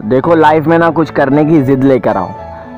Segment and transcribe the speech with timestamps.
[0.00, 2.28] देखो लाइफ में ना कुछ करने की जिद लेकर आओ।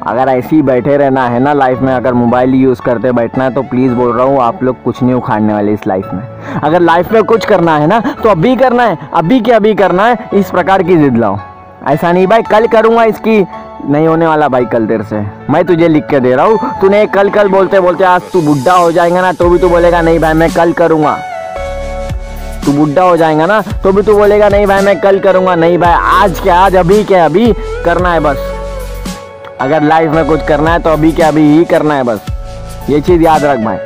[0.07, 3.55] अगर ऐसे ही बैठे रहना है ना लाइफ में, अगर मोबाइल यूज़ करते बैठना है
[3.55, 6.23] तो प्लीज़ बोल रहा हूँ, आप लोग कुछ नहीं उखाड़ने वाले इस लाइफ में।
[6.61, 10.07] अगर लाइफ में कुछ करना है ना तो अभी करना है, अभी के अभी करना
[10.07, 11.39] है, इस प्रकार की जिद लाओ।
[11.89, 13.41] ऐसा नहीं भाई, कल करूँगा इसकी,
[13.85, 17.07] नहीं होने वाला भाई कल देर से। मैं तुझे लिख के दे रहा हूँ, तूने
[17.09, 20.19] कल कल बोलते बोलते आज तू बुढ़ा हो जाएगा ना तो भी तू बोलेगा, नहीं
[20.19, 21.19] भाई, मैं कल करूँगा।
[22.67, 25.79] तू बुढ़ा हो जाएगा ना तो भी तू बोलेगा, नहीं भाई, मैं कल करूँगा। नहीं
[25.79, 27.53] भाई, आज के आज अभी के अभी
[27.85, 28.49] करना है बस।
[29.61, 32.27] अगर लाइफ में कुछ करना है तो अभी के अभी ही करना है बस।
[32.91, 33.77] ये चीज़ याद रख भाई।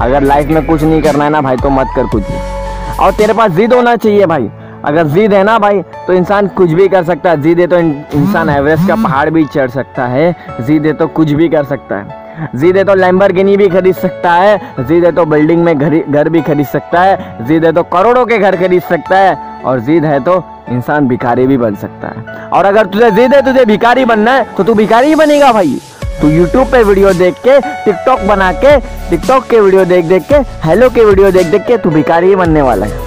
[0.00, 3.12] अगर लाइफ में कुछ नहीं करना है ना भाई तो मत कर कुछ भी। और
[3.12, 4.48] तेरे पास जिद होना चाहिए भाई।
[4.84, 7.78] अगर जिद है ना भाई तो इंसान कुछ भी कर सकता है। जिद है तो
[7.78, 11.96] इंसान एवरेस्ट का पहाड़ भी चढ़ सकता है। जिद है तो कुछ भी कर सकता
[11.96, 16.42] है। जिद तो लैम्बरगिनी भी खरीद सकता है जिद तो बिल्डिंग में घर घर भी
[16.42, 20.42] खरीद सकता है जिद तो करोड़ों के घर खरीद सकता है, और जिद है तो
[20.70, 24.46] इंसान भिखारी भी बन सकता है। और अगर तुझे जिद है तुझे भिखारी बनना है
[24.56, 25.80] तो तू भिखारी ही बनेगा भाई।
[26.20, 28.76] तू YouTube पे वीडियो देख के टिकटॉक बना के
[29.10, 32.36] टिकटॉक के वीडियो देख देख के हेलो के वीडियो देख देख के तू भिखारी ही
[32.36, 33.06] बनने वाला है।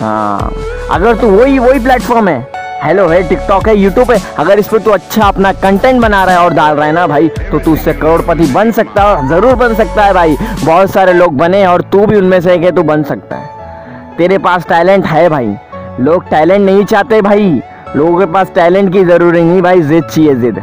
[0.00, 0.52] हाँ।
[0.90, 2.40] अगर तू वही वही प्लेटफॉर्म है
[2.82, 6.34] हेलो है टिकटॉक है यूट्यूब है अगर इस पर तू अच्छा अपना कंटेंट बना रहा
[6.34, 9.54] है और डाल रहा है ना भाई तो तू उससे करोड़पति बन सकता है, ज़रूर
[9.54, 12.72] बन सकता है भाई। बहुत सारे लोग बने और तू भी उनमें से एक है,
[12.72, 15.54] तू बन सकता है। तेरे पास टैलेंट है भाई।
[16.00, 17.62] लोग टैलेंट नहीं चाहते भाई।
[17.96, 20.58] लोगों के पास टैलेंट की ज़रूरी नहीं भाई, जिद चाहिए जिद।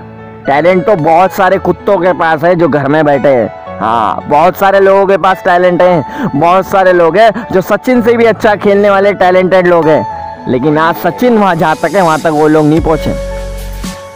[0.45, 4.57] टैलेंट तो बहुत सारे कुत्तों के पास है जो घर में बैठे हैं। हाँ बहुत
[4.57, 8.55] सारे लोगों के पास टैलेंट है। बहुत सारे लोग हैं जो सचिन से भी अच्छा
[8.57, 12.47] खेलने वाले टैलेंटेड लोग हैं। लेकिन आज सचिन वहाँ जहाँ तक है वहाँ तक वो
[12.47, 13.13] लोग नहीं पहुँचे।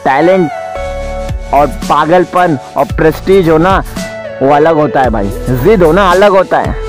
[0.03, 0.49] टैलेंट
[1.53, 3.77] और पागलपन और प्रेस्टीज होना,
[4.41, 5.27] वो अलग होता है भाई।
[5.63, 6.81] जिद होना अलग होता है।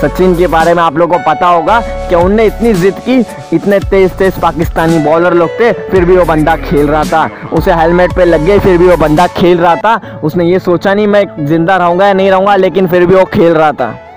[0.00, 3.18] सचिन के बारे में आप लोगों को पता होगा कि उनने इतनी जिद की,
[3.52, 7.72] इतने तेज तेज पाकिस्तानी बॉलर लोग थे, फिर भी वो बंदा खेल रहा था। उसे
[7.72, 11.06] हेलमेट पे लग गए, फिर भी वो बंदा खेल रहा था। उसने ये सोचा नहीं,
[11.06, 14.07] मैं ज़िंदा रहूँगा या नहीं रहूँगा, लेकिन फिर भी वो खेल रहा था।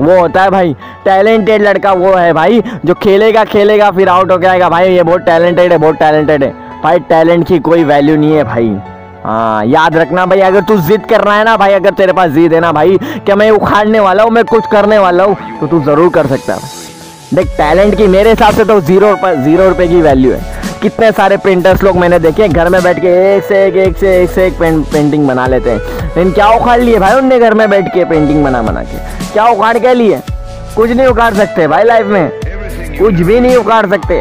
[0.00, 0.74] वो होता है भाई
[1.04, 5.20] टैलेंटेड लड़का वो है भाई, जो खेलेगा खेलेगा, फिर आउट हो जाएगा भाई, ये बहुत
[5.22, 6.52] टैलेंटेड है, बहुत टैलेंटेड है।
[6.82, 8.76] भाई टैलेंट की कोई वैल्यू नहीं है भाई।
[9.24, 12.30] हाँ याद रखना भाई, अगर तू जिद कर रहा है ना भाई, अगर तेरे पास
[12.30, 15.66] जिद है ना भाई, कि मैं उखाड़ने वाला हूँ, मैं कुछ करने वाला हूँ तो
[15.66, 16.78] तू ज़रूर कर सकता है।
[17.34, 21.36] देख टैलेंट की मेरे हिसाब से तो ज़ीरो ज़ीरो रुपए की वैल्यू है। कितने सारे
[21.36, 24.46] पेंटर्स लोग मैंने देखे घर में बैठ के एक से एक एक से एक से
[24.46, 28.04] एक पेंटिंग बना लेते हैं। लेकिन क्या उखाड़ लिए भाई उनने घर में बैठ के
[28.04, 28.98] पेंटिंग बना बना के?
[29.32, 30.20] क्या उखाड़ के लिए?
[30.76, 32.30] कुछ नहीं उखाड़ सकते भाई लाइफ में।
[32.98, 34.20] कुछ भी नहीं उखाड़ सकते।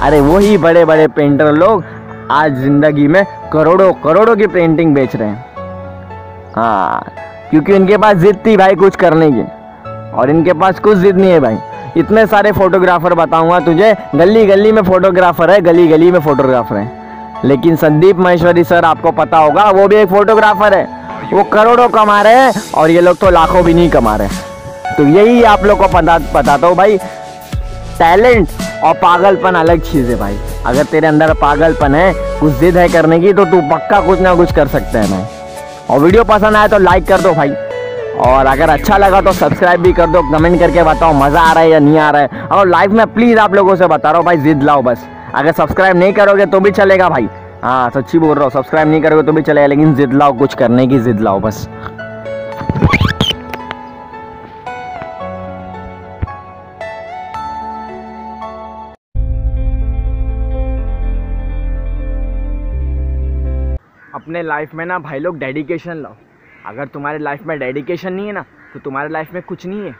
[0.00, 1.84] अरे वही बड़े बड़े पेंटर लोग
[2.30, 5.44] आज ज़िंदगी में करोड़ों करोड़ों की पेंटिंग बेच रहे हैं।
[6.56, 7.12] हाँ
[7.50, 9.42] क्योंकि इनके पास जिद थी भाई कुछ करने की।
[10.12, 11.56] और इनके पास कुछ जिद नहीं है भाई।
[11.96, 16.96] इतने सारे फोटोग्राफर बताऊँगा तुझे। गली गली में फोटोग्राफर है गली गली में फोटोग्राफर है।
[17.44, 20.86] लेकिन संदीप महेश्वरी सर, आपको पता होगा, वो भी एक फोटोग्राफर है।
[21.32, 24.28] वो करोड़ों कमा रहे हैं और ये लोग तो लाखों भी नहीं कमा रहे।
[24.96, 26.98] तो यही आप लोग को पता, बताता हूँ भाई
[27.98, 28.48] टैलेंट
[28.84, 33.20] और पागलपन अलग चीज़ है भाई। अगर तेरे अंदर पागलपन है, कुछ जिद है करने
[33.20, 35.24] की तो तू पक्का कुछ ना कुछ कर सकते हैं भाई।
[35.90, 37.54] और वीडियो पसंद आए तो लाइक कर दो भाई।
[38.18, 41.62] और अगर अच्छा लगा तो सब्सक्राइब भी कर दो कमेंट करके बताओ, मज़ा आ रहा
[41.62, 44.18] है या नहीं आ रहा है। और लाइफ में प्लीज़ आप लोगों से बता रहा
[44.18, 47.28] हूँ, भाई, जिद लाओ बस। अगर सब्सक्राइब नहीं करोगे तो भी चलेगा भाई।
[47.62, 50.54] हाँ सच्ची बोल रहा हूँ सब्सक्राइब नहीं करोगे तो भी चलेगा, लेकिन जिद लाओ, कुछ
[50.54, 51.68] करने की जिद लाओ बस।
[64.14, 66.14] अपने लाइफ में ना भाई लोग डेडिकेशन लाओ।
[66.68, 69.94] अगर तुम्हारे लाइफ में डेडिकेशन नहीं है ना तो तुम्हारे लाइफ में कुछ नहीं है।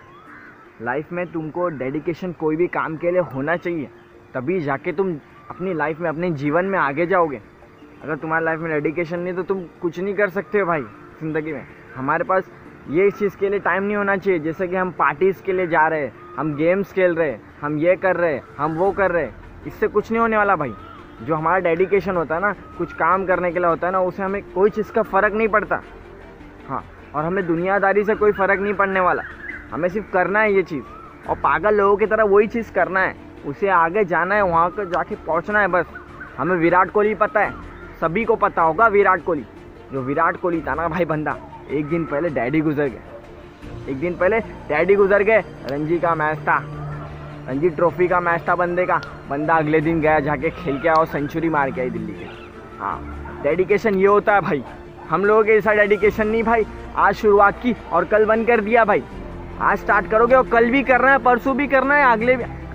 [0.83, 3.89] लाइफ में तुमको डेडिकेशन कोई भी काम के लिए होना चाहिए।
[4.35, 5.15] तभी जाके तुम
[5.51, 7.41] अपनी लाइफ में, अपने जीवन में आगे जाओगे।
[8.03, 10.83] अगर तुम्हारी लाइफ में डेडिकेशन नहीं तो तुम कुछ नहीं कर सकते हो भाई,
[11.21, 12.51] ज़िंदगी में। हमारे पास
[12.91, 15.87] ये चीज़ के लिए टाइम नहीं होना चाहिए, जैसे कि हम पार्टीज़ के लिए जा
[15.89, 19.11] रहे हैं, हम गेम्स खेल रहे हैं, हम ये कर रहे हैं, हम वो कर
[19.11, 20.75] रहे हैं। इससे कुछ नहीं होने वाला भाई।
[21.23, 24.23] जो हमारा डेडिकेशन होता है ना, कुछ काम करने के लिए होता है ना, उसे
[24.23, 25.83] हमें कोई चीज़ का फ़र्क नहीं पड़ता।
[26.69, 26.85] हाँ
[27.15, 29.23] और हमें दुनियादारी से कोई फ़र्क नहीं पड़ने वाला।
[29.73, 30.85] हमें सिर्फ़ करना है ये चीज़।
[31.29, 33.15] और पागल लोगों की तरह वही चीज़ करना है।
[33.47, 35.87] उसे आगे जाना है, वहाँ पर जाके पहुँचना है बस।
[36.39, 37.53] हमें विराट कोहली पता है।
[38.01, 39.45] सभी को पता होगा विराट कोहली।
[39.93, 41.37] जो विराट कोहली था ना भाई बंदा,
[41.71, 43.01] एक दिन पहले डैडी गुजर गए।
[43.89, 46.65] एक दिन पहले डैडी गुजर गए, रणजी का मैच था।
[47.49, 49.01] रणजी ट्रॉफी का मैच था बंदे का।
[49.31, 52.25] बंदा अगले दिन गया जाके खेल के आया और सेंचुरी मार के आई दिल्ली के।
[52.79, 53.01] हाँ
[53.43, 54.65] डेडिकेशन ये होता है भाई।
[55.11, 56.65] हम लोगों के ऐसा डेडिकेशन नहीं भाई।
[56.97, 59.03] आज शुरुआत की और कल बंद कर दिया भाई।
[59.61, 62.35] आज स्टार्ट करोगे और कल भी करना है, परसों भी करना है, अगले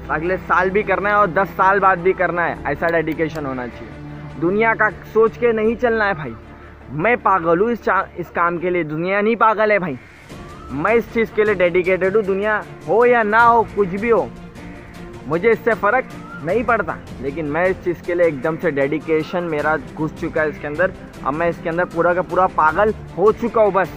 [0.09, 3.67] अगले साल भी करना है और दस साल बाद भी करना है। ऐसा डेडिकेशन होना
[3.67, 6.33] चाहिए। दुनिया का सोच के नहीं चलना है भाई।
[6.93, 7.87] मैं पागल हूँ इस
[8.19, 9.97] इस काम के लिए। दुनिया नहीं पागल है भाई।
[10.73, 14.29] मैं इस चीज़ के लिए डेडिकेटेड हूँ। दुनिया हो या ना हो, कुछ भी हो,
[15.27, 16.09] मुझे इससे फ़र्क
[16.43, 20.49] नहीं पढ़ता, लेकिन मैं इस चीज़ के लिए एकदम से डेडिकेशन मेरा घुस चुका है
[20.49, 20.93] इसके अंदर।
[21.25, 23.93] अब मैं इसके अंदर पूरा का पूरा पागल हो चुका हूँ बस।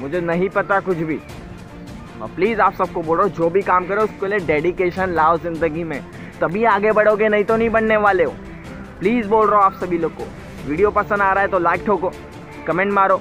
[0.00, 1.18] मुझे नहीं पता कुछ भी।
[2.22, 5.84] और प्लीज़ आप सबको बोल बोलो जो भी काम करो उसके लिए डेडिकेशन लाओ ज़िंदगी
[5.84, 6.00] में।
[6.40, 8.34] तभी आगे बढ़ोगे, नहीं तो नहीं बनने वाले हो।
[9.00, 10.24] प्लीज़ बोल रहा हूँ आप सभी लोग को।
[10.66, 12.12] वीडियो पसंद आ रहा है तो लाइक ठोको
[12.66, 13.20] कमेंट मारो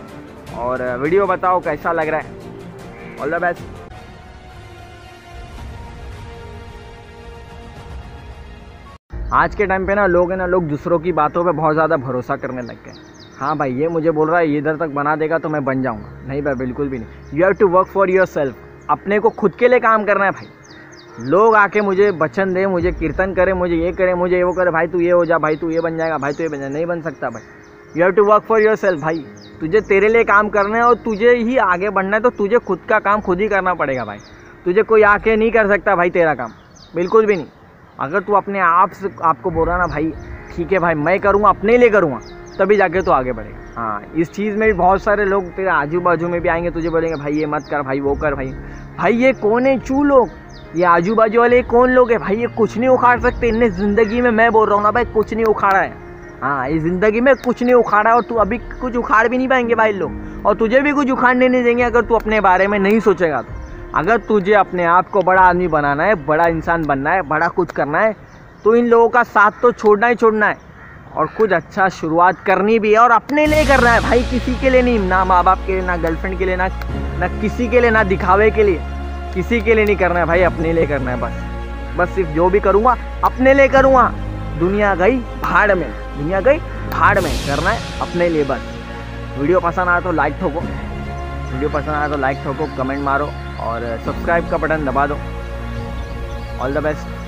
[0.58, 3.83] और वीडियो बताओ कैसा लग रहा है। ऑल द बेस्ट
[9.34, 11.98] आज के टाइम पे ना लोग है ना, लोग दूसरों की बातों पे बहुत ज़्यादा
[11.98, 12.92] भरोसा करने लग गए।
[13.38, 16.28] हाँ भाई, ये मुझे बोल रहा है इधर तक बना देगा तो मैं बन जाऊँगा।
[16.28, 18.56] नहीं भाई, बिल्कुल भी नहीं। You have to work for yourself
[18.90, 22.92] अपने को खुद के लिए काम करना है भाई। लोग आके मुझे वचन दे, मुझे
[22.92, 25.56] कीर्तन करे, मुझे ये करे, मुझे ये वो करे, भाई तू ये हो जा, भाई
[25.56, 27.42] तू ये बन जाएगा, भाई तू ये बन जाएगा। नहीं बन सकता भाई।
[27.98, 29.26] You have to work for yourself भाई।
[29.60, 32.86] तुझे तेरे लिए काम करना है और तुझे ही आगे बढ़ना है तो तुझे खुद
[32.90, 34.20] का काम खुद ही करना पड़ेगा भाई।
[34.66, 36.52] तुझे कोई आके नहीं कर सकता भाई तेरा काम।
[36.96, 37.48] बिल्कुल भी नहीं।
[38.00, 40.12] अगर तू अपने आप से आपको बोल रहा ना, भाई,
[40.56, 42.20] ठीक है भाई, मैं करूँगा, अपने लिए करूँगा,
[42.60, 46.00] तभी जाके तो आगे बढ़ेगा। हाँ इस चीज़ में भी बहुत सारे लोग तेरे आजू
[46.02, 48.52] बाजू में भी आएँगे, तुझे बोलेंगे, भाई, ये मत कर, भाई, वो कर, भाई।
[48.98, 50.30] भाई, ये कौन है चू लोग?
[50.76, 52.20] ये आजू बाजू वाले कौन लोग हैं?
[52.20, 55.06] भाई, ये कुछ नहीं उखाड़ सकते। इनने ज़िंदगी में मैं बोल रहा हूँ ना, भाई,
[55.06, 55.92] कुछ नहीं उखाड़ा है।
[56.42, 59.76] हाँ ये ज़िंदगी में कुछ नहीं उखाड़ा और तू अभी कुछ उखाड़ भी नहीं पाएँगे
[59.76, 63.00] भाई लोग। और तुझे भी कुछ उखाड़ने नहीं देंगे अगर तू अपने बारे में नहीं
[63.00, 63.63] सोचेगा तो।
[63.96, 67.72] अगर तुझे अपने आप को बड़ा आदमी बनाना है, बड़ा इंसान बनना है, बड़ा कुछ
[67.72, 68.16] करना है
[68.64, 70.58] तो इन लोगों का साथ तो छोड़ना ही छोड़ना है।
[71.16, 74.70] और कुछ अच्छा शुरुआत करनी भी है और अपने लिए करना है। भाई किसी के
[74.70, 76.68] लिए नहीं, ना माँ बाप के लिए, ना गर्लफ्रेंड के लिए, ना
[77.20, 78.80] ना किसी के लिए, ना दिखावे के लिए।
[79.36, 82.50] किसी के लिए नहीं करना है भाई, अपने लिए करना है बस। बस सिर्फ़ जो
[82.50, 84.08] भी करूँगा, अपने लिए करूँगा।
[84.60, 86.58] दुनिया गई भाड़ में, दुनिया गई
[86.92, 88.70] भाड़ में। करना है अपने लिए बस।
[89.40, 93.30] वीडियो पसंद आया तो लाइक ठोको। वीडियो पसंद आया तो लाइक ठोको कमेंट मारो।
[93.64, 95.18] और सब्सक्राइब का बटन दबा दो।
[96.62, 97.22] ऑल द बेस्ट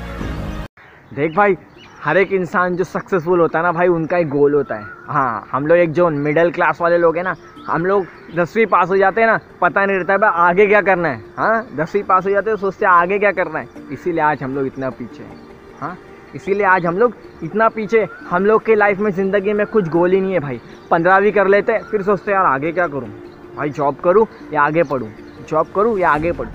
[1.14, 1.56] देख भाई,
[2.04, 5.48] हर एक इंसान जो सक्सेसफुल होता है ना भाई, उनका एक गोल होता है। हाँ
[5.52, 7.36] हम लोग एक जो मिडिल क्लास वाले लोग हैं ना,
[7.68, 8.06] हम लोग
[8.36, 11.24] दसवीं पास हो जाते हैं ना, पता नहीं रहता है, भाई, आगे क्या करना है।
[11.38, 14.56] हाँ दसवीं पास हो जाते हैं, सोचते हैं आगे क्या करना है। इसीलिए आज हम
[14.56, 15.42] लोग इतना पीछे हैं।
[15.80, 15.98] हाँ
[16.36, 20.12] इसीलिए आज हम लोग इतना पीछे हम लोग के लाइफ में, ज़िंदगी में कुछ गोल
[20.12, 20.60] ही नहीं है भाई।
[20.92, 23.10] पंद्रहवीं कर लेते फिर सोचते यार, आगे क्या करूँ?
[23.58, 25.10] भाई जॉब करूँ या आगे पढ़ूँ?
[25.50, 26.51] जॉब करूँ या आगे पढ़ूँ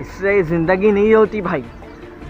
[0.00, 1.64] इससे ज़िंदगी नहीं होती भाई।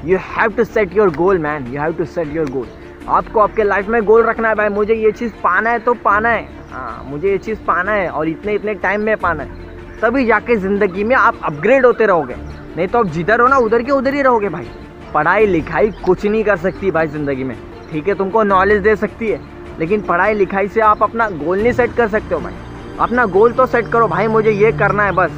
[0.04, 2.66] You have to set your goal man you have to set your goal
[3.08, 6.28] आपको आपके लाइफ में गोल रखना है भाई। मुझे ये चीज़ पाना है तो पाना
[6.28, 9.60] है। हाँ मुझे ये चीज़ पाना है और इतने इतने टाइम में पाना है।
[10.00, 12.34] तभी जाके ज़िंदगी में आप अपग्रेड होते रहोगे।
[12.76, 14.68] नहीं तो आप जिधर हो ना, उधर के उधर ही रहोगे भाई।
[15.14, 17.56] पढ़ाई लिखाई कुछ नहीं कर सकती भाई ज़िंदगी में।
[17.90, 19.40] ठीक है, तुमको नॉलेज दे सकती है।
[19.78, 22.54] लेकिन पढ़ाई लिखाई से आप अपना गोल नहीं सेट कर सकते हो भाई।
[23.00, 25.30] अपना गोल तो सेट करो। भाई, मुझे ये करना है बस।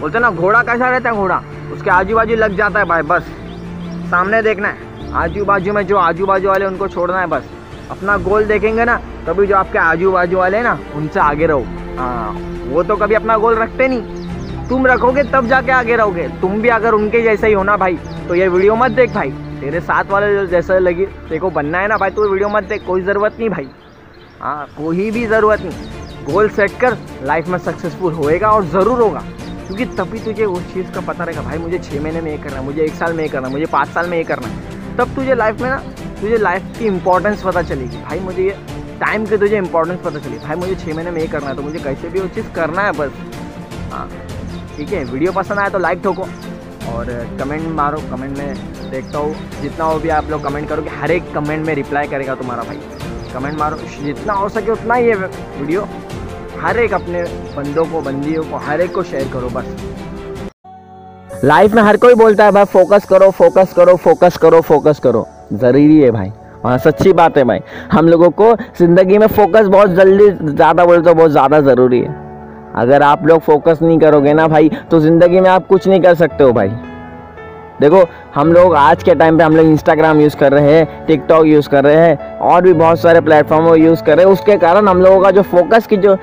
[0.00, 1.42] बोलते ना, घोड़ा कैसा रहता है घोड़ा?
[1.72, 3.28] उसके आजू बाजू लग जाता है भाई, बस।
[4.10, 7.44] सामने देखना है। आजू बाजू में जो आजू बाजू वाले उनको छोड़ना है बस।
[7.90, 8.96] अपना गोल देखेंगे ना,
[9.26, 11.64] तभी जो आपके आजू बाजू वाले ना, उनसे आगे रहो।
[11.98, 12.32] हाँ
[12.66, 16.68] वो तो कभी अपना गोल रखते नहीं। तुम रखोगे, तब जाके आगे रहोगे। तुम भी
[16.70, 17.98] अगर उनके जैसे ही हो ना भाई
[18.28, 19.30] तो ये वीडियो मत देख भाई।
[19.60, 23.02] तेरे साथ वाले जैसा लगी, देखो, बनना है ना भाई तो वीडियो मत देख। कोई
[23.02, 23.68] ज़रूरत नहीं भाई।
[24.40, 29.22] हाँ कोई भी ज़रूरत नहीं। गोल सेट कर, लाइफ में सक्सेसफुल होएगा और ज़रूर होगा।
[29.66, 32.56] क्योंकि तभी तुझे उस चीज़ का पता रहेगा। भाई, मुझे छः महीने में ये करना
[32.56, 34.96] है, मुझे एक साल में ये करना है, मुझे पाँच साल में ये करना है।
[34.96, 35.76] तब तुझे लाइफ में ना,
[36.20, 38.56] तुझे लाइफ की इंपॉर्टेंस पता चलेगी। भाई, मुझे ये
[39.00, 41.62] टाइम की तुझे इंपॉर्टेंस पता चलेगी। भाई, मुझे छः महीने में ये करना है तो
[41.62, 43.12] मुझे कैसे भी वो चीज़ करना है बस।
[43.92, 44.08] हाँ
[44.76, 46.22] ठीक है, वीडियो पसंद आया तो लाइक ठोको
[46.92, 47.06] और
[47.40, 51.32] कमेंट मारो कमेंट में देखता हूँ। जितना हो भी आप लोग कमेंट करोगे, हर एक
[51.34, 52.80] कमेंट में रिप्लाई करेगा तुम्हारा भाई।
[53.34, 55.86] कमेंट मारो, जितना हो सके उतना ही ये वीडियो
[56.64, 57.22] हर एक अपने
[57.56, 59.64] बंदों को, बंदियों को, हर एक को शेयर करो, बस।
[61.44, 65.26] लाइफ में हर कोई बोलता है, भाई फोकस करो फोकस करो फोकस करो फोकस करो।
[65.54, 66.30] ज़रूरी है भाई।
[66.64, 67.60] हाँ सच्ची बात है भाई।
[67.92, 72.14] हम लोगों को ज़िंदगी में फोकस बहुत जल्दी ज़्यादा बोले तो बहुत ज़्यादा ज़रूरी है।
[72.76, 76.14] अगर आप लोग फोकस नहीं करोगे ना भाई तो ज़िंदगी में आप कुछ नहीं कर
[76.14, 76.68] सकते हो भाई।
[77.80, 78.02] देखो,
[78.34, 81.68] हम लोग आज के टाइम पे हम लोग इंस्टाग्राम यूज़ कर रहे हैं टिकटॉक यूज़
[81.68, 85.02] कर रहे हैं, और भी बहुत सारे प्लेटफॉर्म यूज़ कर रहे हैं। उसके कारण हम
[85.02, 86.16] लोगों का जो फोकस की जो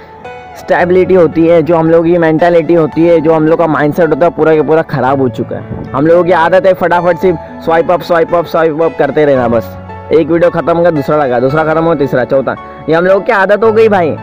[0.58, 4.10] स्टेबिलिटी होती है, जो हम लोग की मैंटेलिटी होती है, जो हम लोग का माइंडसेट
[4.10, 7.18] होता है, पूरा के पूरा ख़राब हो चुका है। हम लोगों की आदत है फटाफट
[7.18, 9.78] सिर्फ़ swipe up swipe up swipe up करते रहना बस।
[10.14, 12.56] एक वीडियो खत्म होगा, दूसरा लगा, दूसरा खत्म हो तीसरा, चौथा।
[12.90, 14.16] ये हम लोग की आदत हो गई भाई।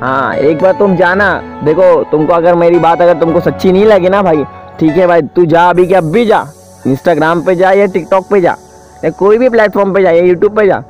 [0.00, 1.28] हाँ एक बार तुम जाना,
[1.64, 4.44] देखो, तुमको अगर मेरी बात, अगर तुमको सच्ची नहीं लगी ना भाई,
[4.80, 6.44] ठीक है भाई, तू जा अभी क्या अभी जा।
[6.86, 8.56] इंस्टाग्राम पे जा या टिकटॉक पे जा,
[9.04, 10.80] या कोई भी प्लेटफॉर्म पे जा, या यूट्यूब पे जा।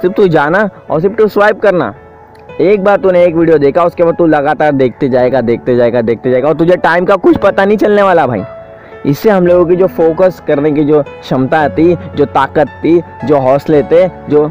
[0.00, 1.94] सिर्फ़ तू जाना और सिर्फ़ तू स्वाइप करना।
[2.60, 6.30] एक बार तूने एक वीडियो देखा, उसके बाद तू लगातार देखते जाएगा देखते जाएगा देखते
[6.30, 8.42] जाएगा, और तुझे टाइम का कुछ पता नहीं चलने वाला भाई।
[9.06, 13.38] इससे हम लोगों की जो फोकस करने की जो क्षमता थी, जो ताकत थी, जो
[13.38, 14.46] हौसले थे, जो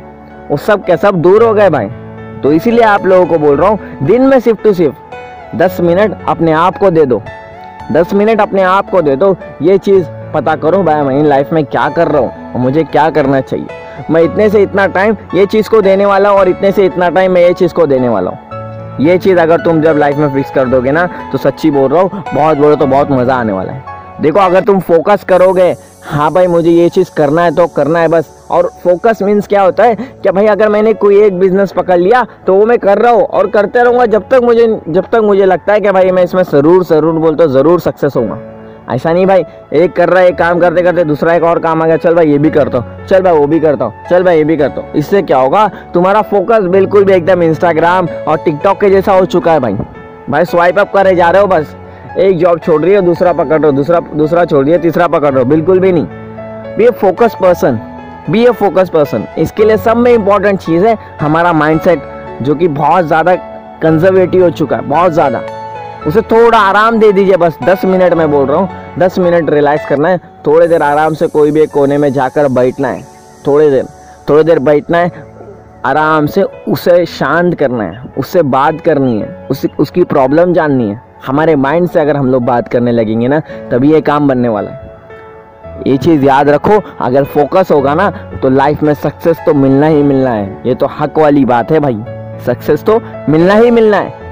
[0.49, 1.87] वो सब के सब दूर हो गए भाई।
[2.43, 6.17] तो इसीलिए आप लोगों को बोल रहा हूँ, दिन में सिर्फ़ टू सिर्फ़ दस मिनट
[6.27, 7.21] अपने आप को दे दो।
[7.91, 11.53] दस मिनट अपने आप को दे दो, ये चीज़ पता करो भाई, मैं इन लाइफ
[11.53, 15.15] में क्या कर रहा हूँ और मुझे क्या करना चाहिए। मैं इतने से इतना टाइम
[15.35, 17.85] ये चीज़ को देने वाला हूँ और इतने से इतना टाइम मैं ये चीज़ को
[17.87, 18.53] देने वाला हूँ।
[18.99, 22.01] ये चीज़ अगर तुम जब लाइफ में फिक्स कर दोगे ना तो सच्ची बोल रहा
[22.01, 26.31] हूँ, बहुत बोलो तो बहुत मज़ा आने वाला है। देखो, अगर तुम फोकस करोगे हाँ
[26.33, 29.83] भाई, मुझे ये चीज़ करना है तो करना है बस। और फोकस मीन्स क्या होता
[29.83, 33.11] है कि भाई, अगर मैंने कोई एक बिज़नेस पकड़ लिया तो वो मैं कर रहा
[33.11, 36.23] हूँ और करते रहूँगा जब तक मुझे, जब तक मुझे लगता है कि भाई, मैं
[36.23, 38.35] इसमें ज़रूर ज़रूर बोलता हूँ ज़रूर सक्सेस होऊँगा।
[38.87, 41.81] ऐसा नहीं भाई, एक कर रहा है, एक काम करते करते दूसरा एक और काम
[41.81, 44.23] आ गया। चल भाई, ये भी करता हूँ चल भाई, वो भी करता हूँ चल
[44.23, 45.67] भाई, ये भी करता हूँ इससे क्या होगा?
[45.93, 49.77] तुम्हारा फोकस बिल्कुल भी एकदम इंस्टाग्राम और टिकटॉक के जैसा हो चुका है भाई।
[50.29, 51.75] भाई स्वाइप अप करे जा रहे हो बस।
[52.17, 55.33] एक जॉब छोड़ रही हो, दूसरा पकड़ रहे हो। दूसरा दूसरा छोड़ दिया तीसरा पकड़
[55.33, 56.05] रहे हो। बिल्कुल भी नहीं।
[56.77, 57.79] Be a focus person
[58.29, 62.01] be a focus person इसके लिए सब में इंपॉर्टेंट चीज़ है हमारा माइंडसेट
[62.41, 63.35] जो कि बहुत ज़्यादा
[63.81, 65.41] कंजर्वेटिव हो चुका है, बहुत ज़्यादा।
[66.07, 69.85] उसे थोड़ा आराम दे दीजिए, बस दस मिनट में बोल रहा हूँ, दस मिनट रिलैक्स
[69.89, 73.03] करना है, थोड़ी देर आराम से कोई भी एक कोने में जाकर बैठना है,
[73.47, 73.85] थोड़ी देर
[74.29, 75.11] थोड़ी देर बैठना है,
[75.85, 81.01] आराम से उसे शांत करना है उससे बात करनी है, उस, उसकी प्रॉब्लम जाननी है।
[81.25, 83.39] हमारे माइंड से अगर हम लोग बात करने लगेंगे ना,
[83.71, 84.83] तभी ये काम बनने वाला है।
[85.87, 88.09] ये चीज़ याद रखो, अगर फोकस होगा ना
[88.41, 91.79] तो लाइफ में सक्सेस तो मिलना ही मिलना है। ये तो हक वाली बात है
[91.79, 92.03] भाई।
[92.45, 94.24] सक्सेस तो मिलना ही मिलना है।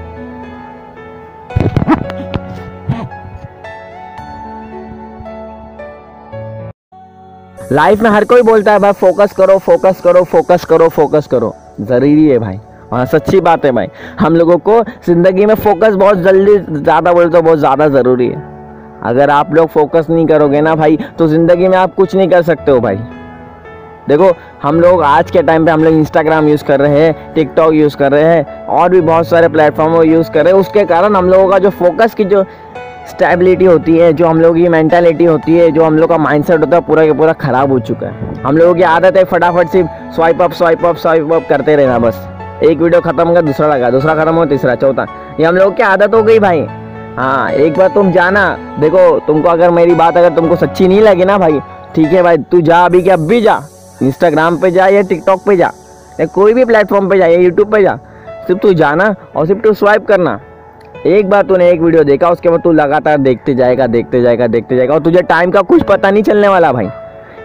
[7.72, 11.54] लाइफ में हर कोई बोलता है, भाई फोकस करो फोकस करो फोकस करो फोकस करो।
[11.80, 12.58] ज़रूरी है भाई।
[12.92, 13.88] हाँ सच्ची बात है भाई।
[14.20, 18.42] हम लोगों को ज़िंदगी में फोकस बहुत जल्दी ज़्यादा बोलते तो बहुत ज़्यादा ज़रूरी है।
[19.04, 22.42] अगर आप लोग फोकस नहीं करोगे ना भाई तो ज़िंदगी में आप कुछ नहीं कर
[22.42, 22.96] सकते हो भाई।
[24.08, 24.30] देखो,
[24.62, 27.96] हम लोग आज के टाइम पे हम लोग इंस्टाग्राम यूज़ कर रहे हैं टिकटॉक यूज़
[27.96, 31.30] कर रहे हैं, और भी बहुत सारे प्लेटफॉर्म यूज़ कर रहे हैं। उसके कारण हम
[31.30, 32.44] लोगों का जो फोकस की जो
[33.08, 36.60] स्टेबिलिटी होती है, जो हम लोगों की मैंटेलिटी होती है, जो हम लोग का माइंडसेट
[36.60, 39.68] होता है पूरा का पूरा ख़राब हो चुका है। हम लोगों की आदत है फटाफट
[39.68, 42.28] सिर्फ़ swipe up swipe up swipe up करते रहना बस।
[42.62, 45.06] एक वीडियो खत्म होगा दूसरा लगा, दूसरा खत्म हो, तीसरा, चौथा।
[45.40, 46.66] ये हम लोग की आदत हो गई भाई।
[47.16, 48.48] हाँ एक बार तुम जाना।
[48.80, 51.60] देखो, तुमको अगर मेरी बात, अगर तुमको सच्ची नहीं लगी ना भाई,
[51.94, 53.60] ठीक है भाई, तू जा अभी के अब भी जा।
[54.04, 55.70] इंस्टाग्राम पे जा या टिकटॉक पे जा,
[56.20, 57.96] या कोई भी प्लेटफॉर्म पे जा, या यूट्यूब पे जा,
[58.46, 60.38] सिर्फ़ तू जाना और सिर्फ़ तू स्वाइप करना।
[61.06, 64.76] एक बार तूने एक वीडियो देखा, उसके बाद तू लगातार देखते जाएगा देखते जाएगा देखते
[64.76, 66.88] जाएगा, और तुझे टाइम का कुछ पता नहीं चलने वाला भाई।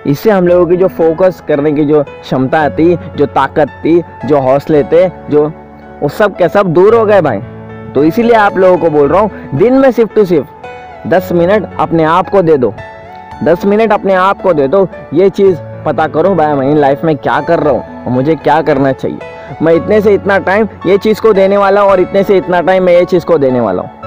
[0.07, 4.39] इससे हम लोगों की जो फोकस करने की जो क्षमता थी, जो ताकत थी, जो
[4.39, 5.45] हौसले थे, जो
[6.01, 7.39] वो सब के सब दूर हो गए भाई।
[7.95, 11.67] तो इसीलिए आप लोगों को बोल रहा हूँ, दिन में सिर्फ़ टू सिर्फ़ दस मिनट
[11.79, 12.73] अपने आप को दे दो।
[13.43, 17.03] दस मिनट अपने आप को दे दो, ये चीज़ पता करो भाई, मैं इन लाइफ
[17.03, 19.19] में क्या कर रहा हूँ और मुझे क्या करना चाहिए।
[19.61, 22.61] मैं इतने से इतना टाइम ये चीज़ को देने वाला हूँ और इतने से इतना
[22.61, 23.97] टाइम मैं ये चीज़ को देने वाला हूँ।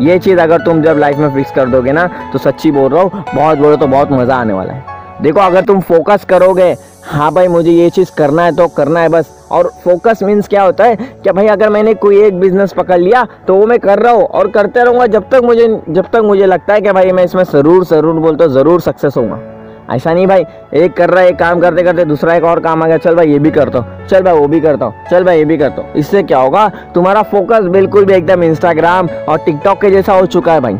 [0.00, 3.02] ये चीज़ अगर तुम जब लाइफ में फिक्स कर दोगे ना तो सच्ची बोल रहा
[3.02, 7.30] हूँ, बहुत बोलो तो बहुत मज़ा आने वाला है। देखो, अगर तुम फोकस करोगे हाँ
[7.34, 10.84] भाई, मुझे ये चीज़ करना है तो करना है बस। और फोकस मीन्स क्या होता
[10.84, 14.12] है कि भाई, अगर मैंने कोई एक बिज़नेस पकड़ लिया तो वो मैं कर रहा
[14.12, 17.24] हूँ और करते रहूँगा जब तक मुझे, जब तक मुझे लगता है कि भाई, मैं
[17.24, 19.40] इसमें ज़रूर ज़रूर बोलता ज़रूर सक्सेस होऊँगा।
[19.88, 22.82] ऐसा नहीं भाई, एक कर रहा है, एक काम करते करते दूसरा एक और काम
[22.82, 25.24] आ गया। चल भाई, ये भी करता हूँ चल भाई, वो भी करता हूँ चल
[25.24, 29.38] भाई, ये भी करता हूँ इससे क्या होगा, तुम्हारा फोकस बिल्कुल भी एकदम इंस्टाग्राम और
[29.38, 30.74] टिकटॉक के जैसा हो चुका है भाई।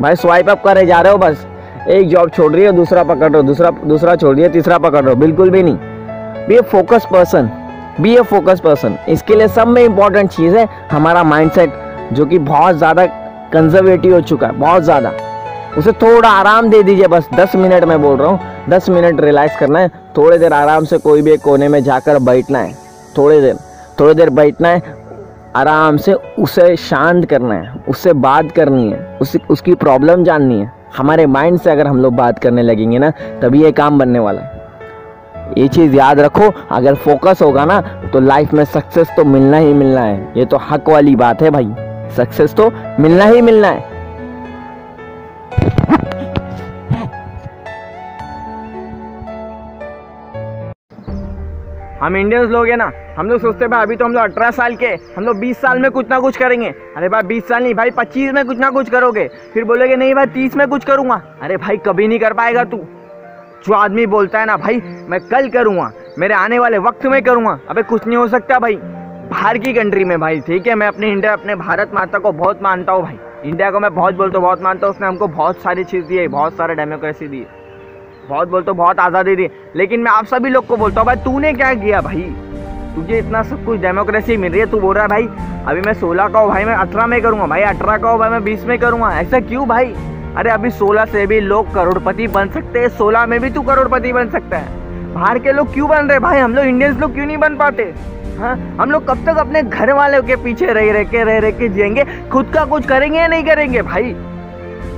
[0.00, 1.46] भाई स्वाइप अप करे जा रहे हो बस।
[1.88, 5.04] एक जॉब छोड़ रही हो, दूसरा पकड़ रहे हो, दूसरा दूसरा छोड़ दिया तीसरा पकड़
[5.04, 7.50] रहे हो। बिल्कुल भी नहीं। Be a focus person
[8.00, 11.72] be a focus person इसके लिए सब में इंपॉर्टेंट चीज़ है हमारा माइंडसेट
[12.12, 13.06] जो कि बहुत ज़्यादा
[13.52, 15.12] कंजर्वेटिव हो चुका है, बहुत ज़्यादा।
[15.76, 19.56] उसे थोड़ा आराम दे दीजिए, बस दस मिनट में बोल रहा हूँ, दस मिनट रिलैक्स
[19.56, 22.72] करना है, थोड़ी देर आराम से कोई भी कोने में जाकर बैठना है,
[23.18, 23.56] थोड़ी देर
[24.00, 24.82] थोड़ी देर बैठना है,
[25.56, 30.72] आराम से उसे शांत करना है, उससे बात करनी है, उस, उसकी प्रॉब्लम जाननी है।
[30.96, 33.10] हमारे माइंड से अगर हम लोग बात करने लगेंगे ना,
[33.42, 34.56] तभी ये काम बनने वाला है।
[35.58, 37.80] ये चीज़ याद रखो, अगर फोकस होगा ना
[38.12, 41.50] तो लाइफ में सक्सेस तो मिलना ही मिलना है, ये तो हक वाली बात है
[41.50, 41.74] भाई।
[42.16, 42.70] सक्सेस तो
[43.00, 43.97] मिलना ही मिलना है।
[52.08, 54.50] हम इंडियंस लोग हैं ना, हम लोग सोचते हैं, भाई, अभी तो हम लोग अठारह
[54.50, 57.62] साल के हम लोग बीस साल में कुछ ना कुछ करेंगे। अरे भाई, बीस साल
[57.62, 60.84] नहीं, भाई, पच्चीस में कुछ ना कुछ करोगे। फिर बोलोगे, नहीं भाई, तीस में कुछ
[60.84, 62.76] करूँगा। अरे भाई, कभी नहीं कर पाएगा तू।
[63.66, 67.58] जो आदमी बोलता है ना, भाई, मैं कल करूँगा, मेरे आने वाले वक्त में करूँगा।
[67.70, 68.76] अबे, कुछ नहीं हो सकता भाई।
[69.30, 72.62] बाहर की कंट्री में भाई, ठीक है, मैं अपने इंडिया अपने भारत माता को बहुत
[72.62, 75.56] मानता हूँ भाई। इंडिया को मैं बहुत बोलता हूँ, बहुत मानता हूँ, उसने हमको बहुत
[75.56, 77.67] सारी चीज़ दी है, बहुत सारे डेमोक्रेसी दी है।
[78.28, 81.16] बहुत बोलते हूँ, बहुत आज़ादी दी। लेकिन मैं आप सभी लोग को बोलता हूँ, भाई,
[81.16, 82.34] तूने क्या किया भाई?
[82.94, 85.28] तुझे इतना सब कुछ डेमोक्रेसी मिल रही है, तू बोल रहा है, भाई,
[85.66, 88.30] अभी मैं सोलह का हूँ, भाई, मैं अठारह में करूँगा, भाई, अठारह का हूँ, भाई,
[88.30, 89.94] मैं बीस में करूँगा। ऐसा क्यों भाई?
[90.36, 94.12] अरे, अभी सोलह से भी लोग करोड़पति बन सकते हैं, सोलह में भी तू करोड़पति
[94.12, 96.38] बन सकता है। बाहर के लोग क्यों बन रहे भाई?
[96.38, 97.94] हम लोग इंडियंस लोग क्यों नहीं बन पाते?
[98.38, 98.56] हाँ?
[98.80, 101.68] हम लोग कब तक अपने घर वालों के पीछे रह रह के रह रह के
[101.68, 102.04] जिएँगे?
[102.32, 104.16] खुद का कुछ करेंगे या नहीं करेंगे भाई?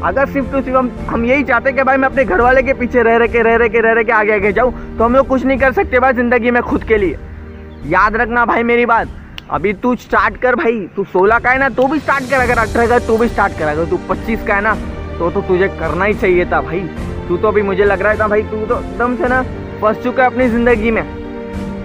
[0.04, 2.72] अगर सिर्फ़ तो सिर्फ़ हम हम यही चाहते कि भाई मैं अपने घर वाले के
[2.74, 5.14] पीछे रह रह के, रह रह के, रह रह के आगे आगे जाऊँ तो हम
[5.14, 7.18] लोग कुछ नहीं कर सकते भाई ज़िंदगी में खुद के लिए।
[7.86, 9.08] याद रखना भाई मेरी बात।
[9.50, 12.58] अभी तू स्टार्ट कर भाई, तू सोलह का है ना तो भी स्टार्ट कर। अगर
[12.58, 14.74] अठारह का तो भी स्टार्ट कर। अगर तू पच्चीस का है ना
[15.18, 16.80] तो तो तुझे करना ही चाहिए था भाई।
[17.28, 19.42] तू तो अभी मुझे लग रहा था भाई, तू तो एकदम से ना
[19.80, 21.02] फंस चुका है अपनी ज़िंदगी में।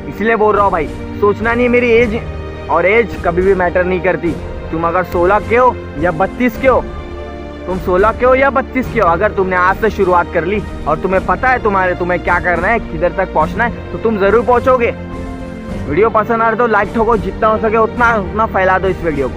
[0.07, 0.87] इसलिए बोल रहा हूँ भाई,
[1.19, 2.19] सोचना नहीं मेरी एज
[2.69, 4.31] और एज कभी भी मैटर नहीं करती।
[4.71, 6.83] तुम अगर सोलह के हो या बत्तीस के हो
[7.65, 9.07] तुम सोलह के हो या बत्तीस के हो?
[9.07, 12.67] अगर तुमने आज से शुरुआत कर ली और तुम्हें पता है तुम्हारे, तुम्हें क्या करना
[12.67, 14.91] है, किधर तक पहुँचना है तो तुम ज़रूर पहुंचोगे।
[15.87, 19.01] वीडियो पसंद आ रहा तो लाइक ठोको, जितना हो सके उतना उतना फैला दो इस
[19.03, 19.35] वीडियो को।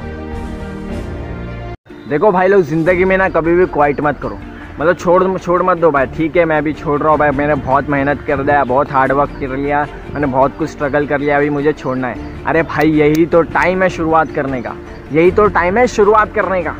[2.08, 4.38] देखो भाई लोग, ज़िंदगी में ना कभी भी क्वाइट मत करो।
[4.80, 7.54] मतलब छोड़ छोड़ मत दो भाई, ठीक है, मैं भी छोड़ रहा हूँ भाई, मैंने
[7.56, 11.36] बहुत मेहनत कर दिया बहुत हार्ड वर्क कर लिया, मैंने बहुत कुछ स्ट्रगल कर लिया,
[11.36, 14.74] अभी मुझे छोड़ना है। अरे भाई, यही तो टाइम है शुरुआत करने का।
[15.12, 16.74] यही तो टाइम है शुरुआत करने का।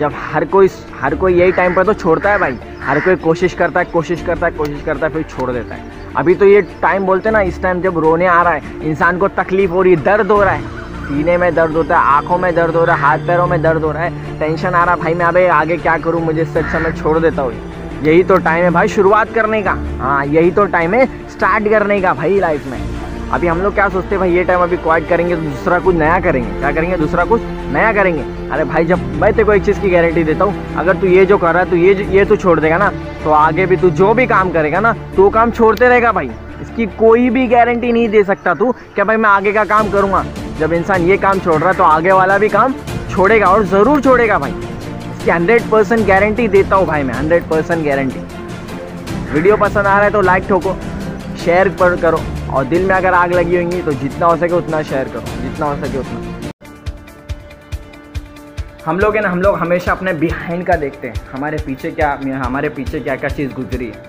[0.00, 0.68] जब हर कोई
[1.00, 4.22] हर कोई यही टाइम पर तो छोड़ता है भाई। हर कोई कोशिश करता है, कोशिश
[4.22, 7.32] करता है, कोशिश करता है, फिर छोड़ देता है। अभी तो ये टाइम बोलते हैं
[7.32, 10.30] ना, इस टाइम जब रोने आ रहा है, इंसान को तकलीफ़ हो रही है, दर्द
[10.30, 10.78] हो रहा है।
[11.08, 13.84] सीने में दर्द होता है, आँखों में दर्द हो रहा है, हाथ पैरों में दर्द
[13.84, 16.58] हो रहा है। टेंशन आ रहा है, भाई मैं अभी आगे क्या करूँ, मुझे इससे
[16.58, 17.52] अच्छा मैं छोड़ देता हूँ।
[18.02, 22.00] यही तो टाइम है भाई शुरुआत करने का। हाँ यही तो टाइम है स्टार्ट करने
[22.00, 22.99] का भाई लाइफ में।
[23.32, 25.94] अभी हम लोग क्या सोचते हैं, भाई, ये टाइम अभी क्वाइट करेंगे तो दूसरा कुछ
[25.96, 26.96] नया करेंगे। क्या करेंगे?
[26.96, 27.40] दूसरा कुछ
[27.72, 28.22] नया करेंगे।
[28.52, 31.24] अरे भाई, जब मैं तेरे को एक चीज़ की गारंटी देता हूँ, अगर तू ये
[31.26, 32.90] जो कर रहा है तो ये ये तू छोड़ देगा ना
[33.24, 36.30] तो आगे भी तू जो भी काम करेगा ना तो काम छोड़ते रहेगा भाई।
[36.62, 40.24] इसकी कोई भी गारंटी नहीं दे सकता तू क्या भाई, मैं आगे का काम करूँगा।
[40.58, 42.74] जब इंसान ये काम छोड़ रहा है तो आगे वाला भी काम
[43.10, 47.84] छोड़ेगा और ज़रूर छोड़ेगा भाई। इसकी हंड्रेड परसेंट गारंटी देता हूँ भाई मैं हंड्रेड परसेंट
[47.84, 48.20] गारंटी
[49.32, 50.76] वीडियो पसंद आ रहा है तो लाइक ठोको
[51.44, 54.82] शेयर पर करो। और दिल में अगर आग लगी होंगी तो जितना हो सके उतना
[54.82, 56.38] शेयर करो, जितना हो सके उतना।
[58.86, 62.18] हम लोग है ना, हम लोग हमेशा अपने बिहाइंड का देखते हैं, हमारे पीछे क्या,
[62.44, 64.08] हमारे पीछे क्या क्या चीज़ गुजरी है।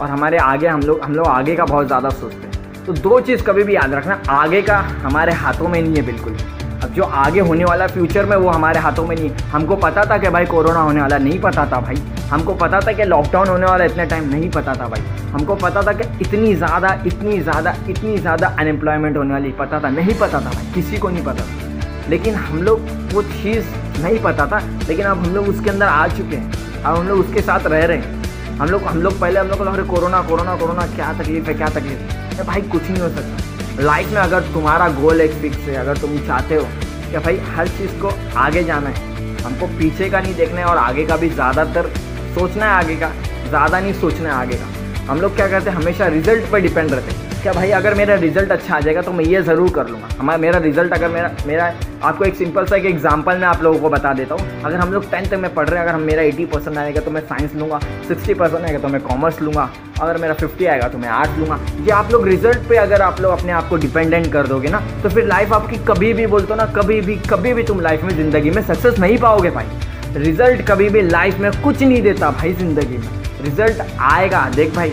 [0.00, 3.20] और हमारे आगे हम लोग हम लोग आगे का बहुत ज़्यादा सोचते हैं। तो दो
[3.20, 6.36] चीज़ कभी भी याद रखना, आगे का हमारे हाथों में नहीं है बिल्कुल।
[6.84, 10.04] अब जो आगे होने वाला फ्यूचर में वो हमारे हाथों में नहीं है। हमको पता
[10.10, 11.96] था कि भाई कोरोना होने वाला, नहीं पता था भाई।
[12.30, 15.82] हमको पता था कि लॉकडाउन होने वाला इतने टाइम नहीं पता था भाई। हमको पता
[15.82, 20.40] था कि इतनी ज़्यादा इतनी ज़्यादा इतनी ज़्यादा अनएम्प्लॉयमेंट होने वाली, पता था। नहीं पता
[20.40, 23.66] था भाई, किसी को नहीं पता था। लेकिन हम लोग वो चीज़
[24.02, 27.18] नहीं पता था, लेकिन अब हम लोग उसके अंदर आ चुके हैं। अब हम लोग
[27.18, 30.56] उसके साथ रह रहे हैं। हम लोग हम लोग पहले, हम लोग को कोरोना कोरोना
[30.56, 32.44] कोरोना, क्या तकलीफ़ है, क्या तकलीफ़ है?
[32.46, 36.18] भाई, कुछ नहीं हो सकता। लाइफ में अगर तुम्हारा गोल एक फिक्स है अगर तुम
[36.26, 36.64] चाहते हो
[37.10, 39.06] कि भाई हर चीज़ को आगे जाना है,
[39.42, 41.90] हमको पीछे का नहीं देखना है और आगे का भी ज़्यादातर
[42.38, 43.12] सोचना है आगे का,
[43.48, 46.90] ज़्यादा नहीं सोचना है आगे का। हम लोग क्या करते हैं, हमेशा रिज़ल्ट पर डिपेंड
[46.90, 49.88] रहते हैं। क्या भाई, अगर मेरा रिज़ल्ट अच्छा आ जाएगा तो मैं ये ज़रूर कर
[49.88, 51.72] लूँगा। हमारा, मेरा रिज़ल्ट अगर मेरा मेरा,
[52.02, 54.92] आपको एक सिंपल सा एक एग्जांपल मैं आप लोगों को बता देता हूँ। अगर हम
[54.92, 57.54] लोग टेंथ में पढ़ रहे हैं, अगर हम मेरा एटी परसेंट आएगा तो मैं साइंस
[57.54, 59.68] लूँगा सिक्सटी परसेंट आएगा तो मैं कॉमर्स लूँगा,
[60.00, 63.20] अगर मेरा फिफ्टी आएगा तो मैं आर्ट्स लूँगा। ये आप लोग रिज़ल्ट पे अगर आप
[63.20, 66.52] लोग अपने आप को डिपेंडेंट कर दोगे ना तो फिर लाइफ आपकी कभी भी बोलते
[66.52, 69.66] हो ना, कभी भी कभी भी तुम लाइफ में ज़िंदगी में सक्सेस नहीं पाओगे भाई।
[70.16, 73.08] रिज़ल्ट कभी भी लाइफ में कुछ नहीं देता भाई ज़िंदगी में।
[73.42, 74.90] रिज़ल्ट आएगा। देख भाई,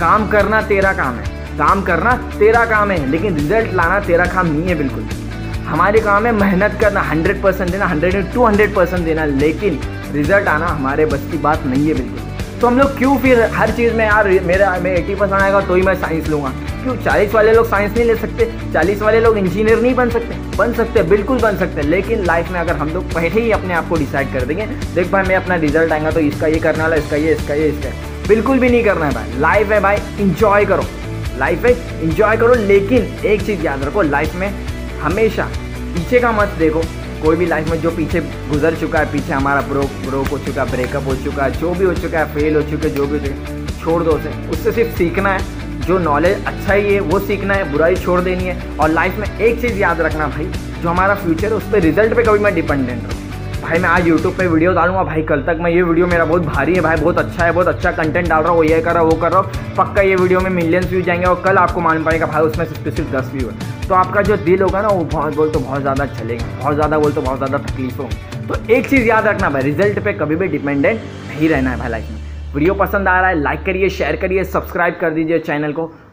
[0.00, 4.46] काम करना तेरा काम है। काम करना तेरा काम है, लेकिन रिज़ल्ट लाना तेरा काम
[4.46, 5.08] नहीं है बिल्कुल।
[5.66, 9.80] हमारे काम है मेहनत करना हंड्रेड परसेंट देना हंड्रेड टू हंड्रेड परसेंट देना, लेकिन
[10.12, 13.70] रिज़ल्ट आना हमारे बस की बात नहीं है बिल्कुल। तो हम लोग क्यों फिर हर
[13.70, 16.52] चीज़ में यार मेरा, मैं एटी परसेंट आएगा तो ही मैं साइंस लूँगा?
[16.86, 16.96] क्यों?
[16.96, 20.72] चालीस वाले लोग साइंस नहीं ले सकते। चालीस वाले लोग इंजीनियर नहीं बन सकते। बन
[20.72, 23.96] सकते, बिल्कुल बन सकते, लेकिन लाइफ में अगर हम लोग पहले ही अपने आप को
[23.96, 27.16] डिसाइड कर देंगे, देख भाई, मैं अपना रिज़ल्ट आएगा तो इसका ये करने वाला, इसका
[27.16, 27.90] ये इसका ये, इसका
[28.28, 30.84] बिल्कुल भी नहीं करना है भाई। लाइफ है भाई इंजॉय करो।
[31.38, 31.72] लाइफ है
[32.02, 34.48] इंजॉय करो, लेकिन एक चीज़ याद रखो लाइफ में
[35.00, 35.48] हमेशा
[35.94, 36.82] पीछे का मत देखो।
[37.22, 40.62] कोई भी लाइफ में जो पीछे गुजर चुका है, पीछे हमारा ब्रोक ब्रोक हो चुका
[40.62, 43.18] है ब्रेकअप हो चुका है जो भी हो चुका है फेल हो चुके, जो भी
[43.18, 45.55] हो चुके, छोड़ दो उसे। उससे सिर्फ़ सीखना है।
[45.86, 49.28] जो नॉलेज अच्छा ही है वो सीखना है, बुराई छोड़ देनी है। और लाइफ में
[49.28, 50.44] एक चीज़ याद रखना भाई,
[50.82, 53.24] जो हमारा फ्यूचर है, उस पर रिज़ल्ट पे कभी मैं डिपेंडेंट रहूँ
[53.58, 56.42] भाई मैं आज यूट्यूब पे वीडियो डालूँगा, भाई कल तक मैं ये वीडियो मेरा बहुत
[56.44, 59.02] भारी है, भाई बहुत अच्छा है, बहुत अच्छा कंटेंट डाल रहा हूँ ये कर रहा
[59.02, 61.80] हूँ, वो कर रहा हूँ। पक्का ये वीडियो में मिलियंस व्यू जाएँगे और कल आपको
[61.80, 64.88] मान पाएगा भाई उसमें सिर्फ़ सिर्फ़ दस व्यू है। तो आपका जो दिल होगा ना,
[64.88, 68.46] वो बहुत बोल तो बहुत ज़्यादा चलेगा, बहुत ज़्यादा बोल तो बहुत ज़्यादा तकलीफ़ होगी।
[68.46, 71.90] तो एक चीज़ याद रखना भाई रिज़ल्ट पे कभी भी डिपेंडेंट नहीं रहना है भाई
[71.90, 72.25] लाइफ में।
[72.56, 75.84] वीडियो पसंद आ रहा है लाइक करिए शेयर करिए सब्सक्राइब कर दीजिए चैनल को।